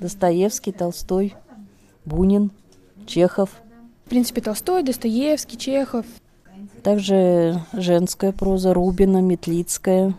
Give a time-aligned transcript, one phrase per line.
[0.00, 1.34] Достоевский, Толстой,
[2.04, 2.50] Бунин,
[3.06, 3.50] Чехов.
[4.06, 6.06] В принципе, Толстой, Достоевский, Чехов.
[6.82, 10.14] Также женская проза Рубина, Метлицкая,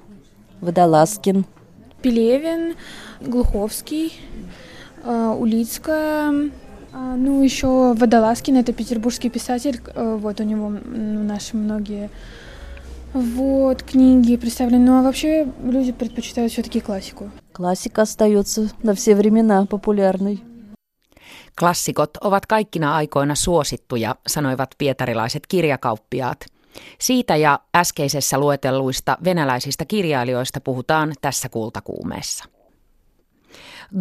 [0.61, 1.45] Водолазкин.
[2.01, 2.75] Пелевин,
[3.21, 4.13] Глуховский,
[5.03, 6.51] э, Улицкая,
[6.91, 12.09] а, ну, еще Водолазкин, это петербургский писатель, э, вот у него наши многие
[13.13, 14.85] вот, книги представлены.
[14.85, 17.31] Ну, а вообще люди предпочитают все-таки классику.
[17.58, 20.42] Классика остается на все времена популярной.
[21.60, 26.46] Klassikot ovat kaikkina aikoina suosittuja, sanoivat pietarilaiset kirjakauppiaat.
[27.00, 32.44] Siitä ja äskeisessä luetelluista venäläisistä kirjailijoista puhutaan tässä kultakuumeessa.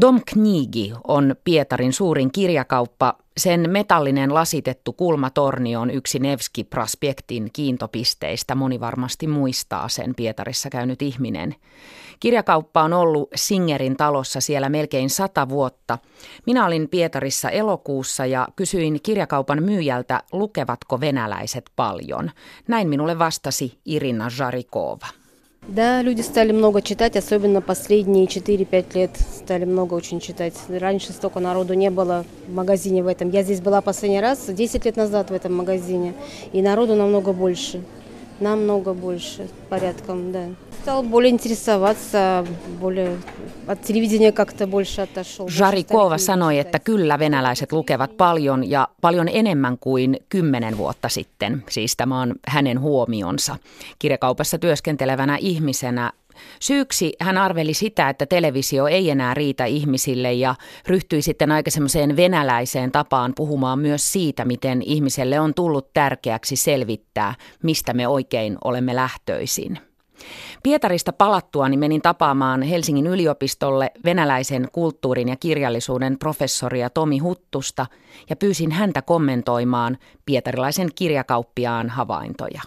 [0.00, 3.14] Dom Knigi on Pietarin suurin kirjakauppa.
[3.36, 8.54] Sen metallinen lasitettu kulmatorni on yksi Nevski Prospektin kiintopisteistä.
[8.54, 11.54] Moni varmasti muistaa sen Pietarissa käynyt ihminen.
[12.20, 15.98] Kirjakauppa on ollut Singerin talossa siellä melkein sata vuotta.
[16.46, 22.30] Minä olin Pietarissa elokuussa ja kysyin kirjakaupan myyjältä, lukevatko venäläiset paljon.
[22.68, 25.06] Näin minulle vastasi Irina Jarikova.
[25.68, 30.54] Да, люди стали много читать, особенно последние 4-5 лет стали много очень читать.
[30.70, 33.28] Раньше столько народу не было в магазине в этом.
[33.28, 36.14] Я здесь была последний раз 10 лет назад в этом магазине,
[36.54, 37.82] и народу намного больше.
[38.39, 40.45] Намного больше, порядком, да.
[40.81, 42.45] Стал более интересоваться,
[42.81, 43.17] более
[43.67, 45.47] от телевидения как-то больше отошел.
[45.47, 51.63] Жарikova sanoi, että kyllä venäläiset lukevat paljon ja paljon enemmän kuin kymmenen vuotta sitten.
[51.69, 53.55] Siis tämä on hänen huomionsa.
[53.99, 56.11] Kirjakaupassa työskentelevänä ihmisenä
[56.60, 60.54] Syyksi hän arveli sitä, että televisio ei enää riitä ihmisille ja
[60.86, 67.34] ryhtyi sitten aika semmoiseen venäläiseen tapaan puhumaan myös siitä, miten ihmiselle on tullut tärkeäksi selvittää,
[67.62, 69.78] mistä me oikein olemme lähtöisin.
[70.62, 77.86] Pietarista palattua niin menin tapaamaan Helsingin yliopistolle venäläisen kulttuurin ja kirjallisuuden professoria Tomi Huttusta
[78.30, 82.62] ja pyysin häntä kommentoimaan pietarilaisen kirjakauppiaan havaintoja.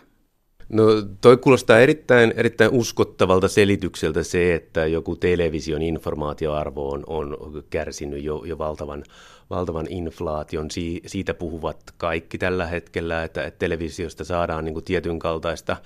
[0.72, 0.84] No
[1.22, 8.44] toi kuulostaa erittäin, erittäin uskottavalta selitykseltä se, että joku television informaatioarvo on, on kärsinyt jo,
[8.46, 9.04] jo valtavan,
[9.50, 10.72] valtavan inflaation.
[10.72, 15.78] Si, siitä puhuvat kaikki tällä hetkellä, että, televisiosta saadaan niin tietyn kaltaista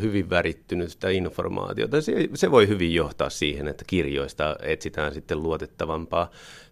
[0.00, 2.00] hyvin värittynyttä informaatiota.
[2.00, 6.30] Se, se voi hyvin johtaa siihen, että kirjoista etsitään sitten luotettavampaa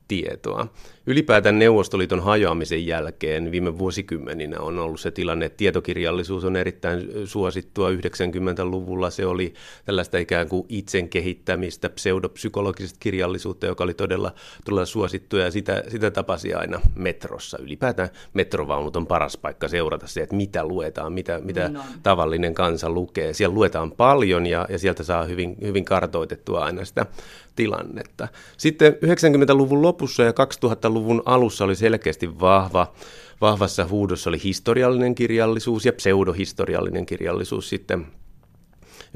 [0.08, 0.66] tietoa.
[1.06, 7.90] Ylipäätään Neuvostoliiton hajoamisen jälkeen viime vuosikymmeninä on ollut se tilanne, että tietokirjallisuus on erittäin suosittua.
[7.90, 14.34] 90-luvulla se oli tällaista ikään kuin itsen kehittämistä, pseudopsykologista kirjallisuutta, joka oli todella,
[14.64, 17.58] todella suosittua ja sitä, sitä tapasi aina metrossa.
[17.58, 22.90] Ylipäätään metrovaunut on paras paikka seurata se, että mitä luetaan, mitä, mitä niin tavallinen kansa
[22.90, 23.32] lukee.
[23.32, 27.06] Siellä luetaan paljon ja, ja sieltä saa hyvin, hyvin kartoitettua aina sitä
[27.56, 28.28] tilannetta.
[28.56, 32.92] Sitten 90-luvun lopussa ja 2000-luvun alussa oli selkeästi vahva,
[33.40, 38.06] vahvassa huudossa oli historiallinen kirjallisuus ja pseudohistoriallinen kirjallisuus sitten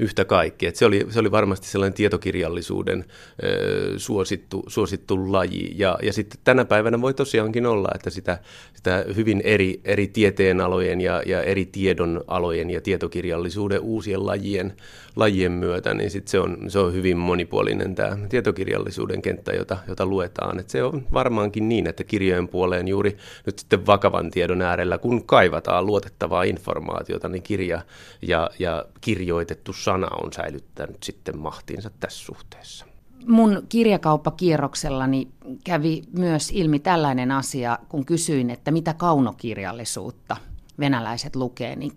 [0.01, 0.67] yhtä kaikki.
[0.67, 3.05] Et se, oli, se oli varmasti sellainen tietokirjallisuuden
[3.43, 5.73] ö, suosittu, suosittu laji.
[5.75, 8.37] Ja, ja sitten tänä päivänä voi tosiaankin olla, että sitä,
[8.73, 14.73] sitä hyvin eri, eri tieteenalojen ja, ja eri tiedonalojen ja tietokirjallisuuden uusien lajien,
[15.15, 20.05] lajien myötä, niin sit se, on, se on hyvin monipuolinen tämä tietokirjallisuuden kenttä, jota, jota
[20.05, 20.59] luetaan.
[20.59, 25.25] Et se on varmaankin niin, että kirjojen puoleen juuri nyt sitten vakavan tiedon äärellä, kun
[25.25, 27.81] kaivataan luotettavaa informaatiota, niin kirja
[28.21, 32.85] ja, ja kirjoitettu sana on säilyttänyt sitten mahtiinsa tässä suhteessa.
[33.27, 35.27] Mun kirjakauppakierroksellani
[35.63, 40.37] kävi myös ilmi tällainen asia, kun kysyin, että mitä kaunokirjallisuutta
[40.79, 41.91] venäläiset lukee, niin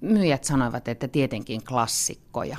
[0.00, 2.56] myyjät sanoivat, että tietenkin klassikkoja.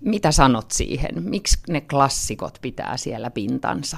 [0.00, 1.22] Mitä sanot siihen?
[1.22, 3.96] Miksi ne klassikot pitää siellä pintansa?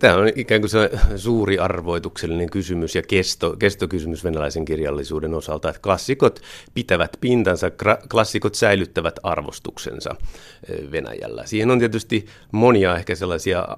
[0.00, 5.80] Tämä on ikään kuin se suuri arvoituksellinen kysymys ja kesto, kestokysymys venäläisen kirjallisuuden osalta, että
[5.82, 6.40] klassikot
[6.74, 7.70] pitävät pintansa,
[8.10, 10.14] klassikot säilyttävät arvostuksensa
[10.90, 11.46] Venäjällä.
[11.46, 13.68] Siihen on tietysti monia ehkä sellaisia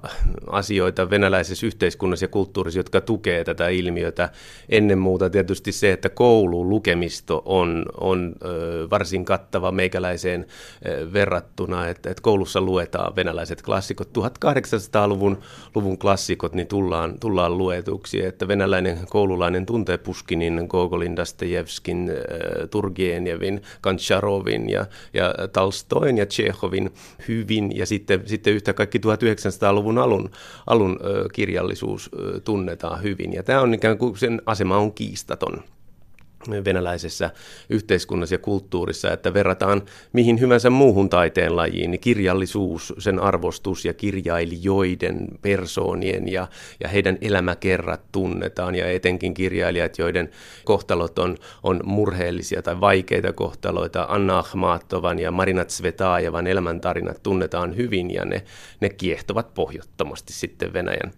[0.47, 4.29] asioita venäläisessä yhteiskunnassa ja kulttuurissa, jotka tukee tätä ilmiötä.
[4.69, 8.35] Ennen muuta tietysti se, että koulun lukemisto on, on
[8.89, 10.45] varsin kattava meikäläiseen
[11.13, 15.37] verrattuna, että, että koulussa luetaan venäläiset klassikot 1800-luvun
[15.75, 22.69] luvun klassikot, klassikot niin tullaan, tullaan luetuksi, että venäläinen koululainen tuntee Puskinin, Gogolin, Dostojevskin, äh,
[22.69, 26.89] Turgenevin, Kancharovin ja, ja Talstoin ja Tsehovin
[27.27, 30.29] hyvin, ja sitten, sitten yhtä kaikki 1900-luvun alun,
[30.67, 35.63] alun äh, kirjallisuus äh, tunnetaan hyvin, ja tämä on ikään kuin sen asema on kiistaton
[36.65, 37.29] venäläisessä
[37.69, 39.81] yhteiskunnassa ja kulttuurissa, että verrataan
[40.13, 46.47] mihin hyvänsä muuhun taiteen lajiin, niin kirjallisuus, sen arvostus ja kirjailijoiden, persoonien ja,
[46.79, 50.29] ja heidän elämäkerrat tunnetaan ja etenkin kirjailijat, joiden
[50.63, 54.05] kohtalot on, on murheellisia tai vaikeita kohtaloita.
[54.09, 58.43] Anna Akhmatovan ja Marina Tsvetaajevan elämäntarinat tunnetaan hyvin ja ne,
[58.79, 61.11] ne kiehtovat pohjottomasti sitten Venäjän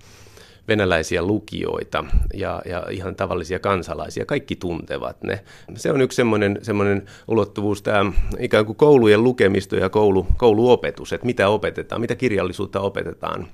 [0.68, 4.26] venäläisiä lukijoita ja, ja ihan tavallisia kansalaisia.
[4.26, 5.44] Kaikki tuntevat ne.
[5.76, 11.26] Se on yksi semmoinen, semmoinen ulottuvuus, tämä ikään kuin koulujen lukemisto ja koulu, kouluopetus, että
[11.26, 13.48] mitä opetetaan, mitä kirjallisuutta opetetaan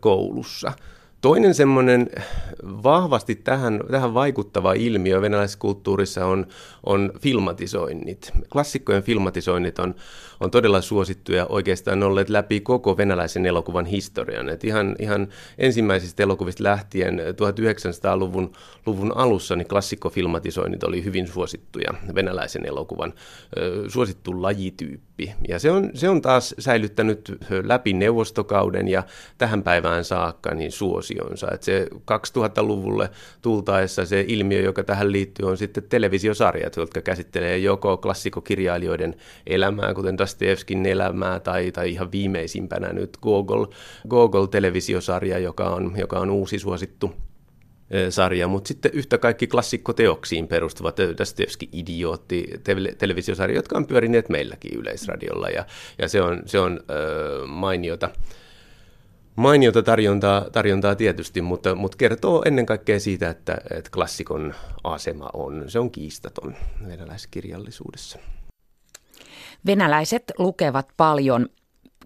[0.00, 0.72] koulussa.
[1.20, 2.10] Toinen semmoinen
[2.64, 6.46] vahvasti tähän, tähän vaikuttava ilmiö venäläisessä kulttuurissa on,
[6.86, 8.32] on filmatisoinnit.
[8.52, 9.94] Klassikkojen filmatisoinnit on,
[10.40, 14.48] on todella suosittuja oikeastaan olleet läpi koko venäläisen elokuvan historian.
[14.48, 15.28] Et ihan, ihan
[15.58, 18.52] ensimmäisistä elokuvista lähtien 1900-luvun
[18.86, 23.14] luvun alussa niin klassikkofilmatisoinnit oli hyvin suosittuja venäläisen elokuvan
[23.88, 25.34] suosittu lajityyppi.
[25.48, 27.32] Ja se on, se on taas säilyttänyt
[27.64, 29.02] läpi neuvostokauden ja
[29.38, 30.72] tähän päivään saakka niin
[31.18, 31.54] suosionsa.
[31.54, 33.10] Et se 2000-luvulle
[33.42, 39.14] tultaessa se ilmiö, joka tähän liittyy, on sitten televisiosarjat, jotka käsittelee joko klassikokirjailijoiden
[39.46, 43.66] elämää, kuten Dostoevskin elämää tai, tai ihan viimeisimpänä nyt Google,
[44.08, 47.12] Google-televisiosarja, joka on, joka on uusi suosittu
[48.10, 52.46] sarja, mutta sitten yhtä kaikki klassikkoteoksiin perustuvat Dostoevski idiootti
[52.98, 55.66] televisiosarja, jotka on pyörineet meilläkin Yleisradiolla ja,
[55.98, 58.10] ja se on, se on äh, mainiota.
[59.40, 64.54] Mainiota tarjontaa, tarjontaa tietysti, mutta, mutta kertoo ennen kaikkea siitä, että, että klassikon
[64.84, 66.54] asema on, se on kiistaton
[66.88, 68.18] venäläiskirjallisuudessa.
[69.66, 71.48] Venäläiset lukevat paljon.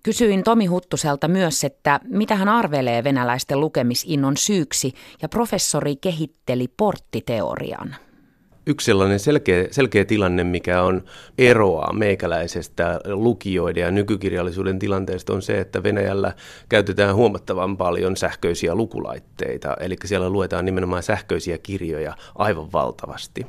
[0.02, 4.92] Kysyin Tomi Huttuselta myös, että mitä hän arvelee venäläisten lukemisinnon syyksi,
[5.22, 7.96] ja professori kehitteli porttiteorian
[8.66, 11.02] yksi sellainen selkeä, selkeä tilanne, mikä on
[11.38, 16.32] eroa meikäläisestä lukijoiden ja nykykirjallisuuden tilanteesta, on se, että Venäjällä
[16.68, 23.46] käytetään huomattavan paljon sähköisiä lukulaitteita, eli siellä luetaan nimenomaan sähköisiä kirjoja aivan valtavasti.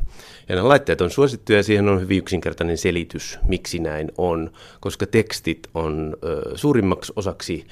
[0.50, 5.06] Ja nämä laitteet on suosittuja ja siihen on hyvin yksinkertainen selitys, miksi näin on, koska
[5.06, 6.18] tekstit on
[6.56, 7.68] suurimmaksi osaksi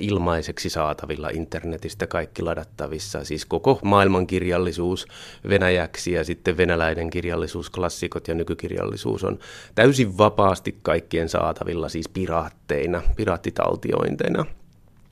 [0.00, 5.06] ilmaiseksi saatavilla internetistä kaikki ladattavissa, siis koko maailmankirjallisuus
[5.48, 9.38] venäjäksi ja sitten venäläinen kirjallisuus, klassikot ja nykykirjallisuus on
[9.74, 14.46] täysin vapaasti kaikkien saatavilla, siis piraatteina, piraattitaltiointeina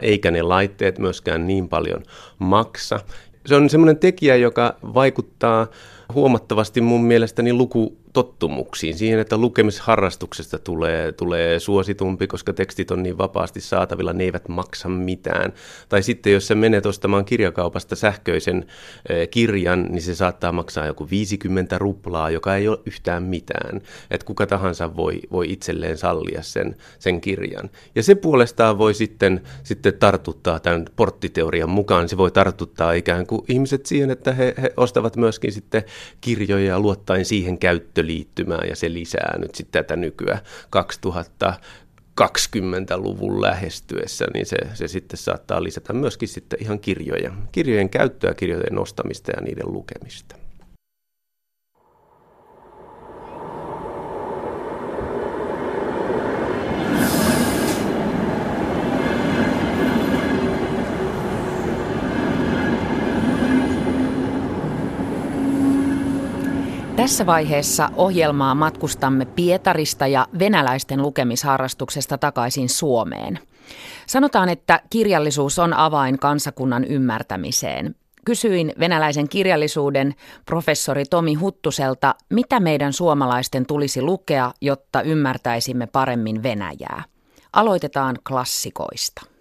[0.00, 2.02] eikä ne laitteet myöskään niin paljon
[2.38, 3.00] maksa.
[3.46, 5.66] Se on semmoinen tekijä, joka vaikuttaa
[6.14, 13.19] huomattavasti mun mielestäni luku, tottumuksiin, siihen, että lukemisharrastuksesta tulee, tulee suositumpi, koska tekstit on niin
[13.19, 15.52] vapaasti saatavilla, ne eivät maksa mitään.
[15.88, 18.66] Tai sitten jos sä menet ostamaan kirjakaupasta sähköisen
[19.08, 23.81] eh, kirjan, niin se saattaa maksaa joku 50 ruplaa, joka ei ole yhtään mitään.
[24.10, 27.70] Että kuka tahansa voi, voi itselleen sallia sen, sen kirjan.
[27.94, 33.43] Ja se puolestaan voi sitten, sitten tartuttaa tämän porttiteorian mukaan, se voi tartuttaa ikään kuin
[33.49, 35.84] ihmiset siihen, että he, he ostavat myöskin sitten
[36.20, 40.38] kirjoja luottaen siihen käyttöön, sähköliittymää ja se lisää nyt sitten tätä nykyä
[42.20, 48.74] 2020-luvun lähestyessä, niin se, se sitten saattaa lisätä myöskin sitten ihan kirjoja, kirjojen käyttöä, kirjojen
[48.74, 50.36] nostamista ja niiden lukemista.
[67.05, 73.39] Tässä vaiheessa ohjelmaa matkustamme Pietarista ja venäläisten lukemisharrastuksesta takaisin Suomeen.
[74.06, 77.94] Sanotaan, että kirjallisuus on avain kansakunnan ymmärtämiseen.
[78.25, 80.15] Kysyin venäläisen kirjallisuuden
[80.46, 87.05] professori Tomi Huttuselta, mitä meidän suomalaisten tulisi lukea, jotta ymmärtäisimme paremmin Venäjää.
[87.53, 89.33] Aloitetaan klassikoista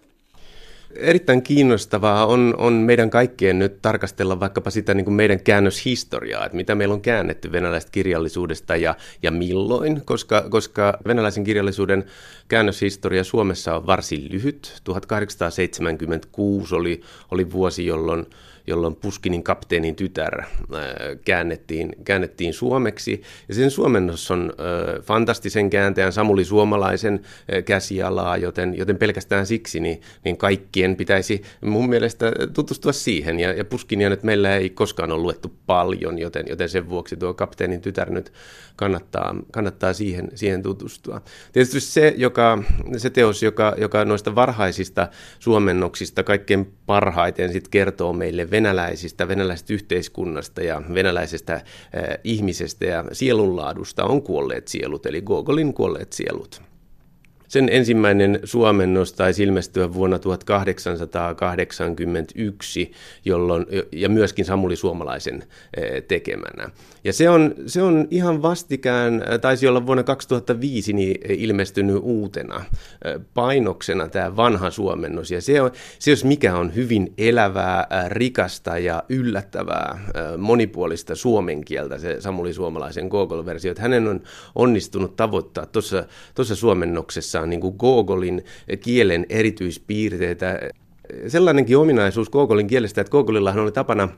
[0.96, 6.56] erittäin kiinnostavaa on, on meidän kaikkien nyt tarkastella vaikkapa sitä niin kuin meidän käännöshistoriaa, että
[6.56, 12.04] mitä meillä on käännetty venäläisestä kirjallisuudesta ja, ja milloin, koska, koska venäläisen kirjallisuuden
[12.48, 14.80] käännöshistoria Suomessa on varsin lyhyt.
[14.84, 18.26] 1876 oli, oli vuosi, jolloin
[18.66, 20.48] jolloin Puskinin kapteenin tytär äh,
[21.24, 23.22] käännettiin, käännettiin suomeksi.
[23.48, 29.80] Ja sen suomennos on äh, fantastisen kääntäjän Samuli Suomalaisen äh, käsialaa, joten, joten pelkästään siksi
[29.80, 33.40] niin, niin kaikkien pitäisi mun mielestä tutustua siihen.
[33.40, 37.34] Ja, ja Puskinia nyt meillä ei koskaan ole luettu paljon, joten, joten sen vuoksi tuo
[37.34, 38.32] kapteenin tytär nyt
[38.76, 41.20] kannattaa, kannattaa siihen, siihen tutustua.
[41.52, 42.62] Tietysti se, joka,
[42.96, 50.62] se teos, joka, joka noista varhaisista suomennoksista kaikkein parhaiten sit kertoo meille venäläisistä, venäläisestä yhteiskunnasta
[50.62, 51.60] ja venäläisestä
[52.24, 56.62] ihmisestä ja sielunlaadusta on kuolleet sielut, eli Gogolin kuolleet sielut.
[57.54, 62.92] Sen ensimmäinen suomennos taisi ilmestyä vuonna 1881,
[63.24, 65.44] jolloin, ja myöskin Samuli Suomalaisen
[65.76, 66.70] eh, tekemänä.
[67.04, 72.64] Ja se on, se on ihan vastikään, eh, taisi olla vuonna 2005 niin ilmestynyt uutena
[73.04, 75.30] eh, painoksena tämä vanha suomennos.
[75.30, 79.98] Ja se, on, se jos mikä on hyvin elävää, rikasta ja yllättävää,
[80.38, 83.70] monipuolista suomen kieltä, se Samuli Suomalaisen Google-versio.
[83.70, 84.22] Että hänen on
[84.54, 88.44] onnistunut tavoittaa tuossa suomennoksessa on niin kuin Gogolin
[88.80, 90.60] kielen erityispiirteitä.
[91.28, 94.08] Sellainenkin ominaisuus Gogolin kielestä, että Gogolillahan oli tapana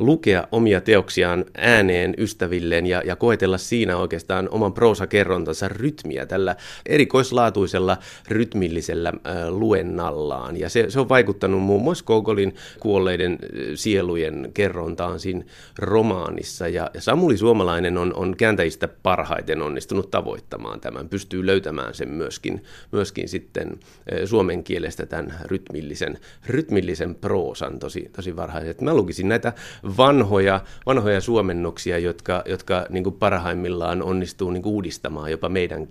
[0.00, 7.98] lukea omia teoksiaan ääneen ystävilleen ja, ja koetella siinä oikeastaan oman proosakerrontansa rytmiä tällä erikoislaatuisella
[8.28, 10.56] rytmillisellä äh, luennallaan.
[10.56, 13.38] Ja se, se on vaikuttanut muun muassa Gogolin kuolleiden
[13.74, 15.44] sielujen kerrontaan siinä
[15.78, 16.68] romaanissa.
[16.68, 22.62] Ja, ja Samuli Suomalainen on, on kääntäjistä parhaiten onnistunut tavoittamaan tämän, pystyy löytämään sen myöskin,
[22.92, 23.80] myöskin sitten
[24.24, 28.74] suomen kielestä tämän rytmillisen, rytmillisen proosan tosi, tosi varhaisen.
[28.80, 29.52] Mä lukisin näitä
[29.96, 35.88] vanhoja, vanhoja suomennoksia, jotka, jotka niin kuin parhaimmillaan onnistuu niin kuin uudistamaan jopa meidän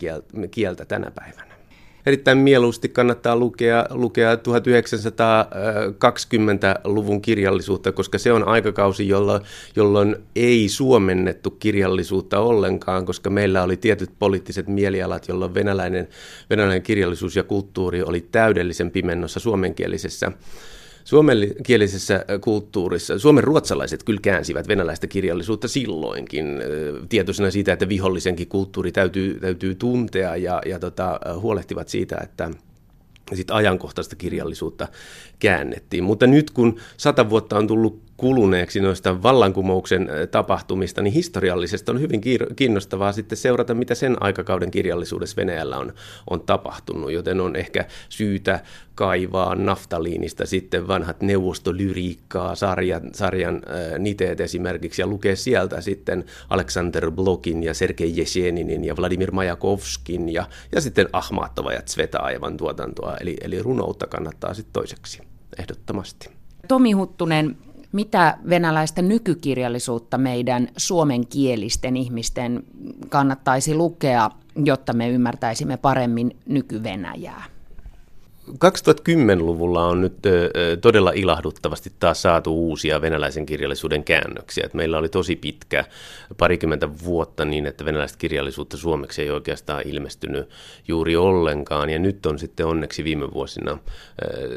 [0.51, 1.59] kieltä tänä päivänä.
[2.05, 9.41] Erittäin mieluusti kannattaa lukea, lukea 1920-luvun kirjallisuutta, koska se on aikakausi, jolloin,
[9.75, 16.07] jolloin ei suomennettu kirjallisuutta ollenkaan, koska meillä oli tietyt poliittiset mielialat, jolloin venäläinen,
[16.49, 20.31] venäläinen kirjallisuus ja kulttuuri oli täydellisen pimennossa suomenkielisessä
[21.09, 26.61] Suomenkielisessä kulttuurissa, suomen ruotsalaiset kyllä käänsivät venäläistä kirjallisuutta silloinkin,
[27.09, 32.51] tietoisena siitä, että vihollisenkin kulttuuri täytyy, täytyy tuntea ja, ja tota, huolehtivat siitä, että
[33.33, 34.87] sit ajankohtaista kirjallisuutta
[35.39, 36.03] käännettiin.
[36.03, 42.21] Mutta nyt kun sata vuotta on tullut kuluneeksi noista vallankumouksen tapahtumista, niin historiallisesti on hyvin
[42.55, 45.93] kiinnostavaa sitten seurata, mitä sen aikakauden kirjallisuudessa Venäjällä on,
[46.29, 48.59] on tapahtunut, joten on ehkä syytä
[48.95, 57.11] kaivaa naftaliinista sitten vanhat neuvostolyriikkaa, sarjan, sarjan äh, niteet esimerkiksi, ja lukea sieltä sitten Alexander
[57.11, 63.37] Blokin ja Sergei Jesheninin ja Vladimir Majakovskin ja, ja sitten Ahmatova ja Tsvetaajevan tuotantoa, eli,
[63.41, 65.28] eli runoutta kannattaa sitten toiseksi
[65.59, 66.29] ehdottomasti.
[66.67, 67.57] Tomi Huttunen,
[67.91, 72.63] mitä venäläistä nykykirjallisuutta meidän suomenkielisten ihmisten
[73.09, 74.31] kannattaisi lukea,
[74.65, 77.43] jotta me ymmärtäisimme paremmin nykyvenäjää?
[78.49, 80.13] 2010-luvulla on nyt
[80.81, 84.63] todella ilahduttavasti taas saatu uusia venäläisen kirjallisuuden käännöksiä.
[84.65, 85.85] Et meillä oli tosi pitkä,
[86.37, 90.49] parikymmentä vuotta niin, että venäläistä kirjallisuutta suomeksi ei oikeastaan ilmestynyt
[90.87, 91.89] juuri ollenkaan.
[91.89, 93.77] Ja nyt on sitten onneksi viime vuosina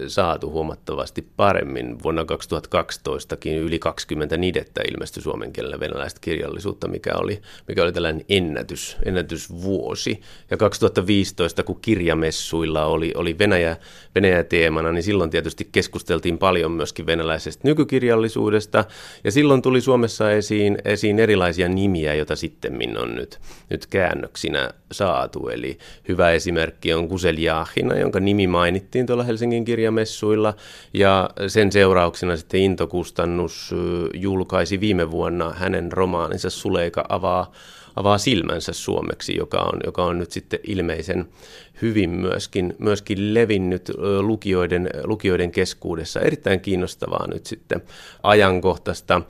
[0.06, 2.02] saatu huomattavasti paremmin.
[2.02, 8.24] Vuonna 2012kin yli 20 nidettä ilmestyi suomen kielellä venäläistä kirjallisuutta, mikä oli, mikä oli tällainen
[8.28, 10.20] ennätys, ennätysvuosi.
[10.50, 13.76] Ja 2015, kun kirjamessuilla oli, oli Venäjä
[14.14, 18.84] Venäjä-teemana, niin silloin tietysti keskusteltiin paljon myöskin venäläisestä nykykirjallisuudesta,
[19.24, 25.48] ja silloin tuli Suomessa esiin, esiin erilaisia nimiä, joita sitten on nyt, nyt käännöksinä saatu,
[25.48, 30.54] eli hyvä esimerkki on Kusel Jaahina, jonka nimi mainittiin tuolla Helsingin kirjamessuilla,
[30.94, 33.74] ja sen seurauksena sitten Intokustannus
[34.14, 37.52] julkaisi viime vuonna hänen romaaninsa Suleika avaa
[37.96, 41.28] avaa silmänsä suomeksi, joka on, joka on nyt sitten ilmeisen
[41.82, 46.20] hyvin myöskin, myöskin levinnyt lukijoiden, lukijoiden keskuudessa.
[46.20, 47.82] Erittäin kiinnostavaa nyt sitten
[48.22, 49.22] ajankohtaista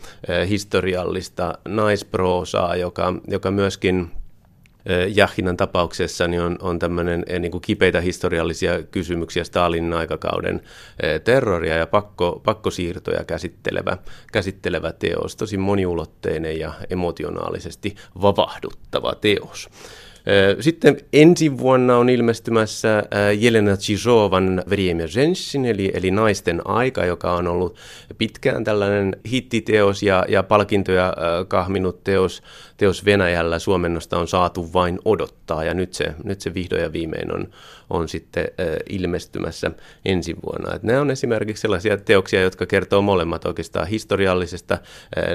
[0.49, 4.11] historiallista naisproosaa, joka, joka myöskin
[5.15, 10.61] Jahinan tapauksessa niin on, on tämmöinen eh, niin kuin kipeitä historiallisia kysymyksiä Stalinin aikakauden
[11.25, 13.99] terroria ja pakko, pakkosiirtoja käsittelevä,
[14.33, 19.69] käsittelevä teos, tosi moniulotteinen ja emotionaalisesti vavahduttava teos.
[20.61, 23.03] Sitten ensi vuonna on ilmestymässä
[23.39, 27.77] Jelena Chisovan Vriemia Jenssin, eli, eli Naisten aika, joka on ollut
[28.19, 31.15] pitkään tällainen hittiteos ja, ja palkintoja
[31.49, 32.43] kahminut teos
[32.83, 33.59] teos Venäjällä.
[33.59, 37.49] Suomennosta on saatu vain odottaa ja nyt se, nyt se vihdoin ja viimein on,
[37.91, 38.45] on sitten
[38.89, 39.71] ilmestymässä
[40.05, 40.75] ensi vuonna.
[40.75, 44.79] Et nämä on esimerkiksi sellaisia teoksia, jotka kertoo molemmat oikeastaan historiallisesta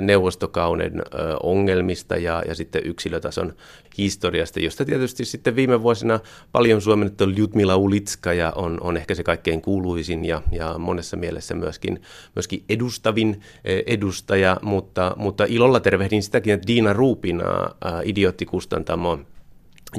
[0.01, 1.01] neuvostokauden
[1.43, 3.53] ongelmista ja, ja sitten yksilötason
[3.97, 6.19] historiasta, josta tietysti sitten viime vuosina
[6.51, 11.55] paljon suomennettu Ljudmila Ulitska ja on, on ehkä se kaikkein kuuluisin ja, ja monessa mielessä
[11.55, 12.01] myöskin,
[12.35, 13.41] myöskin edustavin
[13.85, 16.93] edustaja, mutta, mutta ilolla tervehdin sitäkin, että Diina
[17.41, 19.19] Ruupina, idiottikustantamo,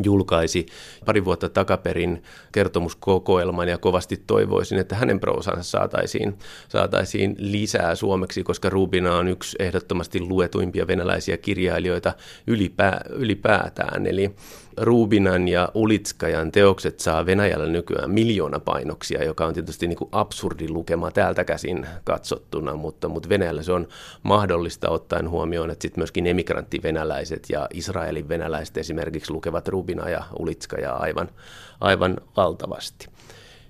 [0.02, 0.66] julkaisi
[1.04, 8.70] pari vuotta takaperin kertomuskokoelman ja kovasti toivoisin, että hänen proosansa saataisiin, saataisiin lisää suomeksi, koska
[8.70, 12.14] Rubina on yksi ehdottomasti luetuimpia venäläisiä kirjailijoita
[12.46, 14.06] ylipää, ylipäätään.
[14.06, 14.34] Eli
[14.80, 20.68] Rubinan ja Ulitskajan teokset saa Venäjällä nykyään miljoona painoksia, joka on tietysti niin kuin absurdi
[20.68, 23.88] lukema täältä käsin katsottuna, mutta, mutta Venäjällä se on
[24.22, 30.96] mahdollista ottaen huomioon, että sitten myöskin emigranttivenäläiset ja Israelin venäläiset esimerkiksi lukevat Rubina ja Ulitskajaa
[30.96, 31.28] aivan,
[31.80, 33.08] aivan valtavasti.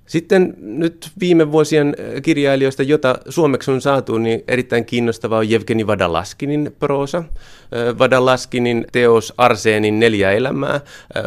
[0.08, 5.86] Sitten nyt viime vuosien äh, kirjailijoista, jota suomeksi on saatu, niin erittäin kiinnostava on Jevgeni
[5.86, 7.18] Vadalaskinin proosa.
[7.18, 10.82] Äh, Vadalaskinin teos Arseenin neljä elämää äh,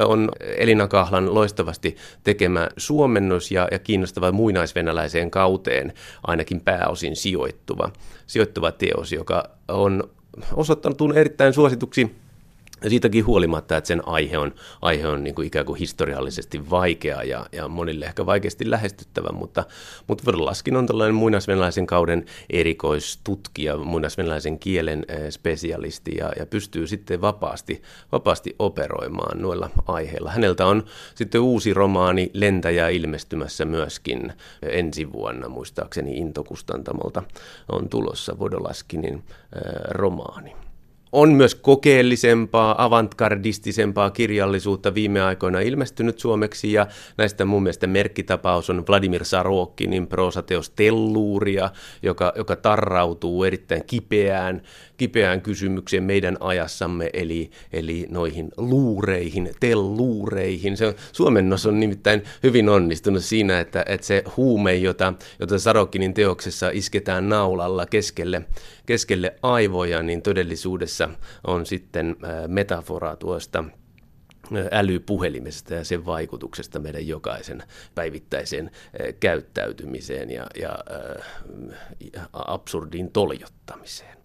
[0.05, 7.91] on Elina Kahlan loistavasti tekemä suomennos ja, ja kiinnostava muinaisvenäläiseen kauteen ainakin pääosin sijoittuva,
[8.27, 10.03] sijoittuva teos, joka on
[10.53, 12.15] osoittanut erittäin suosituksi
[12.89, 17.45] siitäkin huolimatta, että sen aihe on, aihe on niin kuin ikään kuin historiallisesti vaikea ja,
[17.51, 19.63] ja monille ehkä vaikeasti lähestyttävä, mutta,
[20.07, 27.21] mutta Vrlaskin on tällainen muinaisvenäläisen kauden erikoistutkija, muinaisvenäläisen kielen eh, spesialisti ja, ja pystyy sitten
[27.21, 30.31] vapaasti, vapaasti operoimaan noilla aiheilla.
[30.31, 30.83] Häneltä on
[31.15, 37.23] sitten uusi romaani Lentäjä ilmestymässä myöskin ensi vuonna, muistaakseni Intokustantamolta
[37.71, 40.55] on tulossa Vodolaskinin äh, romaani
[41.11, 46.87] on myös kokeellisempaa, avantgardistisempaa kirjallisuutta viime aikoina ilmestynyt suomeksi, ja
[47.17, 51.69] näistä mun mielestä merkkitapaus on Vladimir Sarokinin proosateos Telluuria,
[52.03, 54.61] joka, joka tarrautuu erittäin kipeään,
[54.97, 60.77] kipeään kysymykseen meidän ajassamme, eli, eli noihin luureihin, telluureihin.
[60.77, 66.69] Se suomennos on nimittäin hyvin onnistunut siinä, että, että se huume, jota, jota Sarokinin teoksessa
[66.73, 68.41] isketään naulalla keskelle,
[68.85, 71.00] keskelle aivoja, niin todellisuudessa
[71.47, 72.15] on sitten
[72.47, 73.63] metafora tuosta
[74.71, 77.63] älypuhelimesta ja sen vaikutuksesta meidän jokaisen
[77.95, 78.71] päivittäiseen
[79.19, 80.77] käyttäytymiseen ja, ja
[82.17, 84.17] äh, absurdiin toljottamiseen.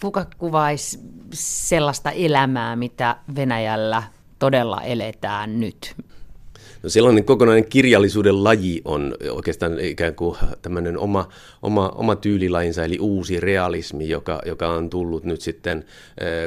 [0.00, 0.98] Kuka kuvaisi
[1.34, 4.02] sellaista elämää, mitä Venäjällä
[4.38, 5.94] todella eletään nyt?
[6.82, 11.28] No sellainen kokonainen kirjallisuuden laji on oikeastaan ikään kuin tämmöinen oma,
[11.62, 15.84] oma, oma tyylilajinsa, eli uusi realismi, joka, joka on tullut nyt sitten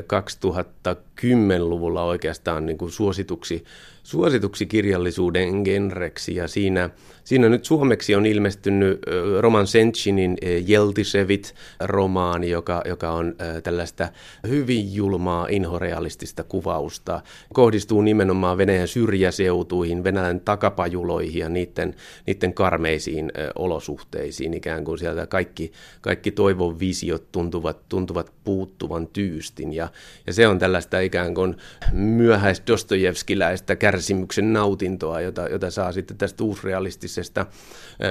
[0.04, 3.64] 2010-luvulla eh, oikeastaan niin kuin suosituksi
[4.06, 6.90] suosituksi kirjallisuuden genreksi ja siinä,
[7.24, 9.02] siinä nyt suomeksi on ilmestynyt
[9.40, 14.10] Roman Senchinin Jeltisevit-romaani, joka, joka on tällaista
[14.48, 17.22] hyvin julmaa inhorealistista kuvausta.
[17.54, 21.96] Kohdistuu nimenomaan Venäjän syrjäseutuihin, Venäjän takapajuloihin ja niiden,
[22.28, 24.54] niiden karmeisiin olosuhteisiin.
[24.54, 29.90] Ikään kuin sieltä kaikki, kaikki toivon visiot tuntuvat, tuntuvat puuttuvan tyystin ja,
[30.28, 31.56] ja se on tällaista ikään kuin
[31.92, 37.46] myöhäis Dostojevskiläistä kär kärsimyksen nautintoa, jota, jota saa sitten tästä uusrealistisesta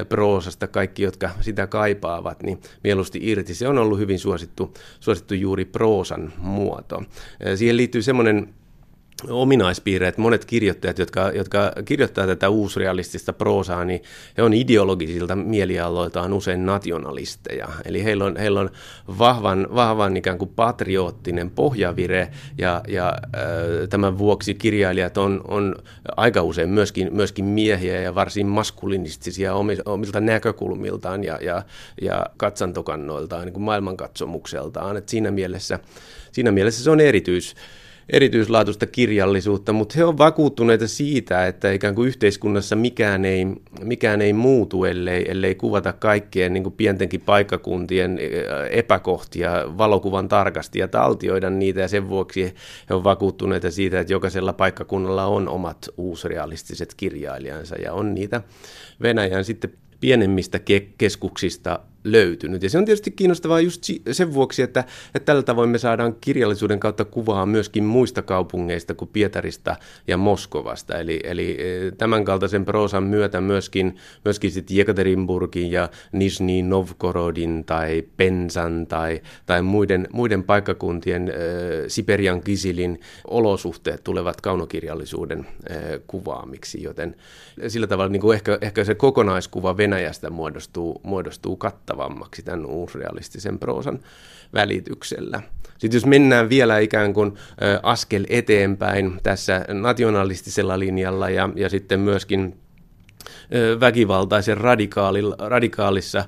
[0.09, 3.55] proosasta kaikki, jotka sitä kaipaavat, niin mieluusti irti.
[3.55, 7.03] Se on ollut hyvin suosittu, suosittu juuri proosan muoto.
[7.55, 8.55] Siihen liittyy semmoinen
[9.29, 14.03] ominaispiirre, että monet kirjoittajat, jotka, jotka kirjoittaa tätä uusrealistista proosaa, niin
[14.37, 17.68] he on ideologisilta mielialoiltaan usein nationalisteja.
[17.85, 18.70] Eli heillä on, heillä on
[19.18, 25.77] vahvan, vahvan ikään kuin patriottinen pohjavire, ja, ja äh, tämän vuoksi kirjailijat on, on
[26.16, 31.62] aika usein myöskin, myöskin miehiä ja varsin maskulinistisia omilta näkökulmiltaan ja, ja,
[32.03, 34.96] ja katsantokannoiltaan, niin kuin maailmankatsomukseltaan.
[34.96, 35.79] Et siinä, mielessä,
[36.33, 37.55] siinä mielessä se on erityis
[38.12, 43.47] erityislaatuista kirjallisuutta, mutta he ovat vakuuttuneita siitä, että ikään kuin yhteiskunnassa mikään ei,
[43.81, 48.19] mikään ei muutu, ellei, ellei kuvata kaikkien niin kuin pientenkin paikkakuntien
[48.71, 52.55] epäkohtia valokuvan tarkasti ja taltioida niitä, ja sen vuoksi
[52.90, 58.43] he ovat vakuuttuneita siitä, että jokaisella paikkakunnalla on omat uusrealistiset kirjailijansa, ja on niitä
[59.03, 62.62] Venäjän sitten pienemmistä ke- keskuksista löytynyt.
[62.62, 66.81] Ja se on tietysti kiinnostavaa just sen vuoksi, että, että tällä tavoin me saadaan kirjallisuuden
[66.81, 69.77] kautta kuvaa myöskin muista kaupungeista kuin Pietarista
[70.09, 70.99] ja Moskovasta.
[70.99, 78.03] Eli, eli e, tämän kaltaisen proosan myötä myöskin, myöskin sitten Jekaterinburgin ja Nizhny Novgorodin tai
[78.17, 81.35] Pensan tai, tai muiden, muiden paikkakuntien äh,
[81.88, 85.38] Siperian Kisilin olosuhteet tulevat kaunokirjallisuuden
[85.71, 87.17] äh, kuvaamiksi, joten
[87.69, 93.59] sillä tavalla niin kuin ehkä, ehkä se kokonaiskuva Venäjästä muodostuu, muodostuu kattavaksi kattavammaksi tämän uusrealistisen
[93.59, 93.99] proosan
[94.55, 95.43] välityksellä.
[95.79, 97.33] Sitten jos mennään vielä ikään kuin
[97.83, 102.57] askel eteenpäin tässä nationalistisella linjalla ja, ja sitten myöskin
[103.81, 104.57] väkivaltaisen
[105.39, 106.25] radikaalissa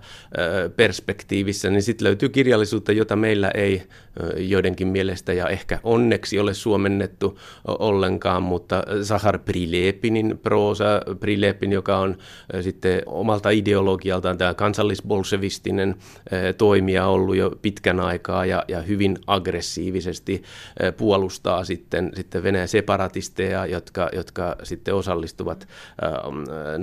[0.76, 3.82] perspektiivissä, niin sitten löytyy kirjallisuutta, jota meillä ei
[4.36, 10.84] joidenkin mielestä ja ehkä onneksi ole suomennettu ollenkaan, mutta Sahar Prilepinin proosa,
[11.20, 12.16] Prilepin, joka on
[12.60, 15.94] sitten omalta ideologialtaan tämä kansallisbolsevistinen
[16.58, 20.42] toimija ollut jo pitkän aikaa ja, ja hyvin aggressiivisesti
[20.96, 25.68] puolustaa sitten, sitten Venäjän separatisteja, jotka, jotka sitten osallistuvat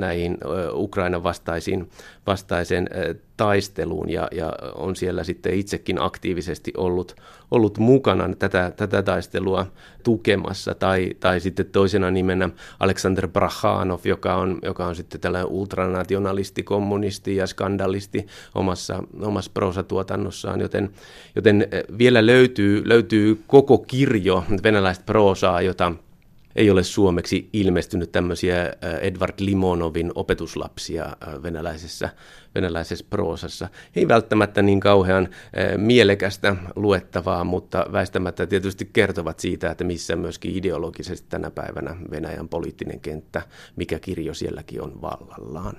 [0.03, 0.37] näihin
[0.73, 1.89] Ukrainan vastaisiin,
[2.27, 2.89] vastaiseen
[3.37, 7.15] taisteluun ja, ja on siellä sitten itsekin aktiivisesti ollut,
[7.51, 9.65] ollut mukana tätä, tätä taistelua
[10.03, 10.75] tukemassa.
[10.75, 17.35] Tai, tai sitten toisena nimenä Aleksander Brachanov, joka on, joka on sitten tällainen ultranationalisti, kommunisti
[17.35, 20.89] ja skandalisti omassa, omassa proosatuotannossaan, joten,
[21.35, 25.91] joten vielä löytyy, löytyy koko kirjo venäläistä proosaa, jota
[26.55, 32.09] ei ole suomeksi ilmestynyt tämmöisiä äh, Edward Limonovin opetuslapsia äh, venäläisessä,
[32.55, 33.67] venäläisessä proosassa.
[33.95, 40.55] Ei välttämättä niin kauhean äh, mielekästä luettavaa, mutta väistämättä tietysti kertovat siitä, että missä myöskin
[40.55, 43.41] ideologisesti tänä päivänä Venäjän poliittinen kenttä,
[43.75, 45.77] mikä kirjo sielläkin on vallallaan.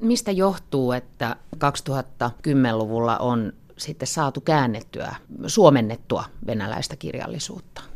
[0.00, 5.14] Mistä johtuu, että 2010-luvulla on sitten saatu käännettyä,
[5.46, 7.89] suomennettua venäläistä kirjallisuutta?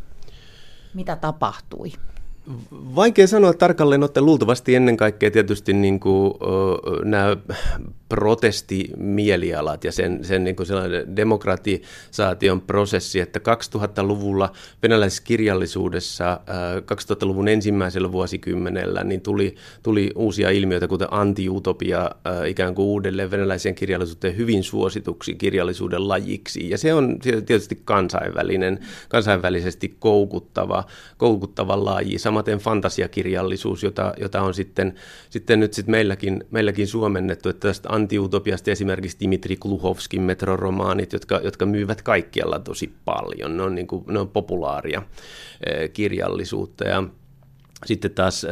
[0.95, 1.93] Mitä tapahtui?
[2.73, 4.27] Vaikea sanoa tarkalleen ottaen.
[4.27, 6.35] Luultavasti ennen kaikkea tietysti niin kuin,
[7.05, 7.37] nämä
[8.09, 14.53] protestimielialat ja sen, sen niin kuin sellainen demokratisaation prosessi, että 2000-luvulla
[14.83, 16.41] venäläisessä kirjallisuudessa,
[16.81, 22.11] 2000-luvun ensimmäisellä vuosikymmenellä, niin tuli, tuli uusia ilmiöitä, kuten antiutopia
[22.47, 26.71] ikään kuin uudelleen venäläiseen kirjallisuuteen hyvin suosituksi kirjallisuuden lajiksi.
[26.71, 28.79] Ja se on tietysti kansainvälinen,
[29.09, 30.85] kansainvälisesti koukuttava,
[31.17, 34.95] koukuttava laji samaten fantasiakirjallisuus, jota, jota on sitten,
[35.31, 41.67] sitten nyt sit meilläkin, meilläkin suomennettu, että tästä antiutopiasta esimerkiksi Dimitri Kluhovskin metroromaanit, jotka, jotka
[41.67, 45.03] myyvät kaikkialla tosi paljon, ne on, niin kuin, ne on populaaria
[45.67, 46.85] eh, kirjallisuutta.
[46.85, 47.05] Ja
[47.85, 48.51] sitten taas äh,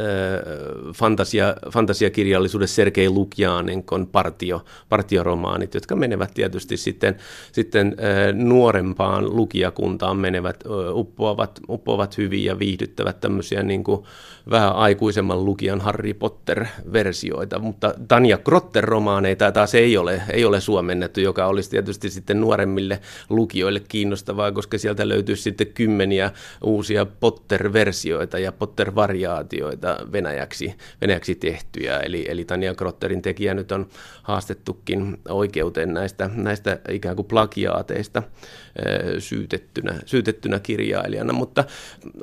[0.95, 7.15] fantasia, fantasiakirjallisuudessa Sergei Lukjanenkon partio, partioromaanit, jotka menevät tietysti sitten,
[7.51, 14.03] sitten äh, nuorempaan lukijakuntaan menevät, äh, uppoavat, uppoavat hyvin ja viihdyttävät tämmöisiä niin kuin
[14.49, 21.45] vähän aikuisemman lukijan Harry Potter-versioita, mutta Tanja Grotter-romaaneita taas ei ole, ei ole suomennettu, joka
[21.45, 26.31] olisi tietysti sitten nuoremmille lukijoille kiinnostavaa, koska sieltä löytyy sitten kymmeniä
[26.63, 28.51] uusia Potter-versioita ja
[29.23, 33.87] Potter-variaatioita venäjäksi, venäjäksi tehtyjä, eli, eli Tanja Grotterin tekijä nyt on
[34.23, 38.23] haastettukin oikeuteen näistä, näistä ikään kuin plagiaateista
[39.19, 41.63] syytettynä, syytettynä kirjailijana, mutta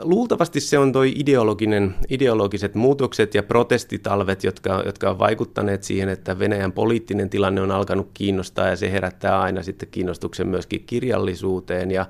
[0.03, 6.39] luultavasti se on tuo ideologinen, ideologiset muutokset ja protestitalvet, jotka, jotka ovat vaikuttaneet siihen, että
[6.39, 11.91] Venäjän poliittinen tilanne on alkanut kiinnostaa ja se herättää aina sitten kiinnostuksen myöskin kirjallisuuteen.
[11.91, 12.07] Ja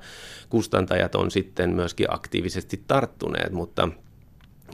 [0.49, 3.89] kustantajat on sitten myöskin aktiivisesti tarttuneet, mutta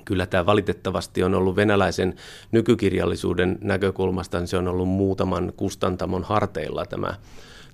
[0.08, 2.16] kyllä tämä valitettavasti on ollut venäläisen
[2.52, 7.14] nykykirjallisuuden näkökulmasta, niin se on ollut muutaman kustantamon harteilla tämä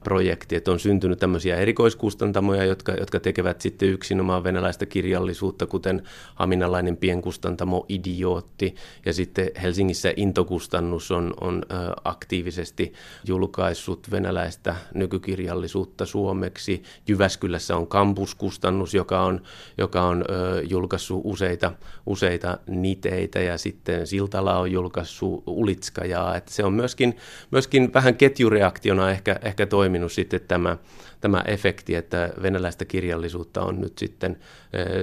[0.04, 6.04] projekti, että on syntynyt tämmöisiä erikoiskustantamoja, jotka, jotka tekevät sitten yksinomaan venäläistä kirjallisuutta, kuten
[6.36, 11.66] Haminalainen pienkustantamo Idiootti, ja sitten Helsingissä Intokustannus on, on
[12.04, 12.94] aktiivisesti
[13.28, 16.84] julkaissut venäläistä nykykirjallisuutta suomeksi.
[17.08, 19.42] Jyväskylässä on Kampuskustannus, joka on,
[19.78, 20.26] joka on
[20.70, 21.72] julkaissut useita,
[22.06, 27.18] useita niteitä, ja sitten Siltala on julkaissut Ulitskajaa, että se on myöskin,
[27.52, 30.78] myöskin vähän ketjureaktiona ehkä, ehkä toiminut toiminut sitten tämä,
[31.22, 34.38] tämä efekti, että venäläistä kirjallisuutta on nyt sitten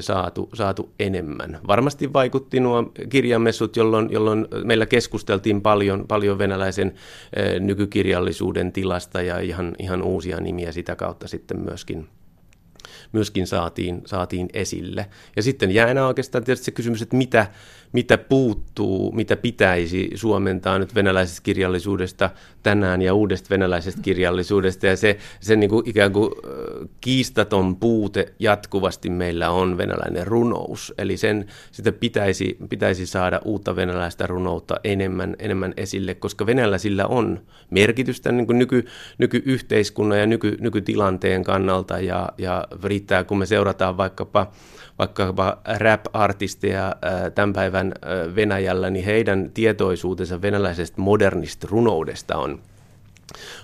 [0.01, 1.59] saatu, saatu enemmän.
[1.67, 6.95] Varmasti vaikutti nuo kirjamessut, jolloin, jolloin meillä keskusteltiin paljon, paljon venäläisen
[7.61, 12.09] nykykirjallisuuden tilasta ja ihan, ihan uusia nimiä sitä kautta sitten myöskin
[13.13, 15.07] myöskin saatiin, saatiin esille.
[15.37, 17.47] Ja sitten jää enää oikeastaan tietysti se kysymys, että mitä,
[17.93, 22.31] mitä puuttuu, mitä pitäisi suomentaa nyt venäläisestä kirjallisuudesta
[22.63, 24.87] tänään ja uudesta venäläisestä kirjallisuudesta.
[24.87, 26.31] Ja se, se niin kuin ikään kuin
[27.01, 30.95] kiistaton puute jatkuvasti meillä on venäläinen runous.
[30.99, 37.41] Eli sen, sitä pitäisi, pitäisi saada uutta venäläistä runoutta enemmän, enemmän esille, koska venäläisillä on
[37.71, 38.87] merkitystä niin kuin nyky,
[39.19, 42.01] nykyyhteiskunnan ja nyky, nykytilanteen kannalta.
[42.01, 44.53] Ja, ja riittää, kun me seurataan vaikkapa
[45.01, 46.97] vaikkapa rap-artisteja
[47.35, 47.93] tämän päivän
[48.35, 52.61] Venäjällä, niin heidän tietoisuutensa venäläisestä modernista runoudesta on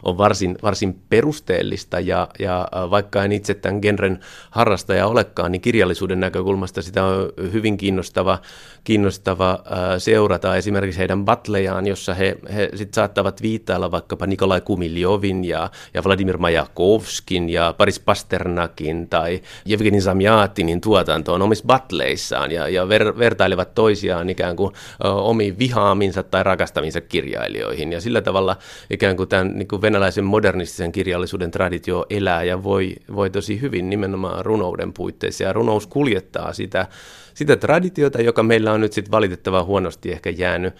[0.03, 6.21] on varsin, varsin perusteellista ja, ja vaikka en itse tämän genren harrastaja olekaan, niin kirjallisuuden
[6.21, 8.39] näkökulmasta sitä on hyvin kiinnostava,
[8.85, 9.59] kiinnostava
[9.99, 10.57] seurata.
[10.57, 16.39] Esimerkiksi heidän batlejaan, jossa he, he sit saattavat viittailla vaikkapa Nikolai Kumiljovin ja, ja Vladimir
[16.39, 24.31] Majakovskin ja Paris Pasternakin tai Evgeni Zamjatinin tuotantoon omissa batleissaan ja, ja ver, vertailevat toisiaan
[24.31, 24.75] ikään kuin
[25.05, 27.93] omiin vihaaminsa tai rakastaminsa kirjailijoihin.
[27.93, 28.57] Ja sillä tavalla
[28.91, 33.91] ikään kuin tämän niin kuin venäläisen modernistisen kirjallisuuden traditio elää ja voi, voi tosi hyvin
[33.91, 35.45] nimenomaan runouden puitteissa.
[35.45, 36.87] Ja runous kuljettaa sitä,
[37.35, 40.75] sitä traditiota, joka meillä on nyt sitten valitettavan huonosti ehkä jäänyt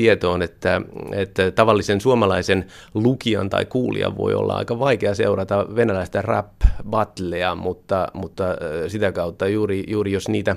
[0.00, 0.80] tietoon, että,
[1.12, 8.44] että tavallisen suomalaisen lukijan tai kuulijan voi olla aika vaikea seurata venäläistä rap-battlea, mutta, mutta
[8.88, 10.56] sitä kautta juuri, juuri jos niitä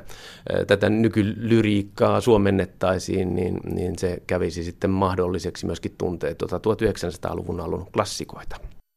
[0.68, 8.73] tätä nykylyriikkaa suomennettaisiin, niin, niin se kävisi sitten mahdolliseksi myöskin tuntea tuota 1900-luvun alun klassikoita.